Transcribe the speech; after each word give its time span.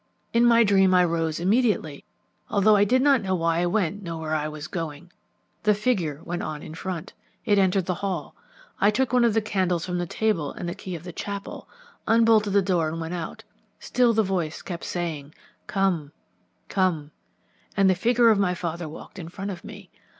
In 0.33 0.45
my 0.45 0.63
dream 0.63 0.95
I 0.95 1.03
rose 1.05 1.39
immediately, 1.39 2.05
although 2.49 2.75
I 2.75 2.85
did 2.85 3.03
not 3.03 3.21
know 3.21 3.35
why 3.35 3.59
I 3.59 3.67
went 3.67 4.01
nor 4.01 4.19
where 4.21 4.33
I 4.33 4.47
was 4.47 4.65
going. 4.65 5.11
The 5.61 5.75
figure 5.75 6.23
went 6.23 6.41
on 6.41 6.63
in 6.63 6.73
front, 6.73 7.13
it 7.45 7.59
entered 7.59 7.85
the 7.85 7.93
hall. 8.01 8.35
I 8.79 8.89
took 8.89 9.13
one 9.13 9.23
of 9.23 9.35
the 9.35 9.43
candles 9.43 9.85
from 9.85 9.99
the 9.99 10.07
table 10.07 10.53
and 10.53 10.67
the 10.67 10.73
key 10.73 10.95
of 10.95 11.03
the 11.03 11.13
chapel, 11.13 11.69
unbolted 12.07 12.53
the 12.53 12.63
door 12.63 12.87
and 12.89 12.99
went 12.99 13.13
out. 13.13 13.43
Still 13.79 14.11
the 14.11 14.23
voice 14.23 14.63
kept 14.63 14.85
saying 14.85 15.35
'Come, 15.67 16.13
come,' 16.67 17.11
and 17.77 17.87
the 17.87 17.93
figure 17.93 18.31
of 18.31 18.39
my 18.39 18.55
father 18.55 18.89
walked 18.89 19.19
in 19.19 19.29
front 19.29 19.51
of 19.51 19.63
me. 19.63 19.91